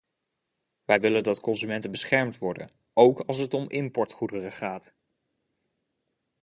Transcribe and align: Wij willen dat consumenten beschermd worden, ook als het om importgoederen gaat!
Wij 0.85 0.99
willen 0.99 1.23
dat 1.23 1.39
consumenten 1.39 1.91
beschermd 1.91 2.37
worden, 2.37 2.69
ook 2.93 3.19
als 3.19 3.37
het 3.37 3.53
om 3.53 3.69
importgoederen 3.69 4.51
gaat! 4.51 4.93